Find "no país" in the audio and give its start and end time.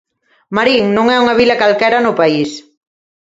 2.05-2.49